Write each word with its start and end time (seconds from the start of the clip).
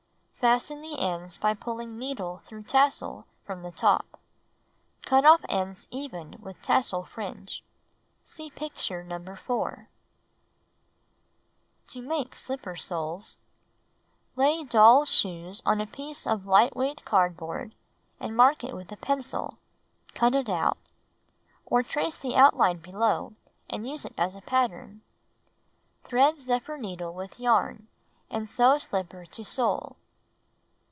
Fasten 0.43 0.81
the 0.81 0.97
ends 0.97 1.37
by 1.37 1.53
pulling 1.53 1.99
needle 1.99 2.37
through 2.39 2.63
tassel 2.63 3.27
from 3.45 3.61
the 3.61 3.69
top. 3.71 4.19
Cut 5.03 5.23
off 5.23 5.41
ends 5.47 5.87
even 5.91 6.35
with 6.41 6.59
tassel 6.63 7.03
fringe. 7.03 7.63
(See 8.23 8.49
picture 8.49 9.03
No. 9.03 9.19
4.) 9.35 9.87
Toi 11.85 11.99
make 12.01 12.31
tas^el^ 12.31 12.49
112 12.49 12.57
Knitting 12.57 12.57
and 12.57 12.57
Crocheting 12.57 12.57
Book 12.57 12.57
Jain 12.57 12.57
Btby! 12.57 12.57
To 12.57 12.57
Make 12.57 12.65
Slipper 12.73 12.75
Soles 12.75 13.37
Lay 14.35 14.63
doll's 14.65 15.11
shoe 15.11 15.51
on 15.63 15.79
a 15.79 15.85
piece 15.85 16.25
of 16.25 16.47
light 16.47 16.75
weight 16.75 17.05
cardboard 17.05 17.75
and 18.19 18.35
mark 18.35 18.63
it 18.63 18.75
with 18.75 18.91
a 18.91 18.97
pencil; 18.97 19.59
cut 20.15 20.33
it 20.33 20.49
out. 20.49 20.79
Or 21.67 21.83
trace 21.83 22.17
the 22.17 22.35
outline 22.35 22.79
below, 22.79 23.33
and 23.69 23.87
use 23.87 24.05
it 24.05 24.15
as 24.17 24.35
a 24.35 24.41
pattern. 24.41 25.01
Thread 26.05 26.41
zephyr 26.41 26.79
needle 26.79 27.13
with 27.13 27.39
yarn, 27.39 27.87
and 28.31 28.49
sew 28.49 28.79
slipper 28.79 29.27
to 29.27 29.43
sole. 29.43 29.97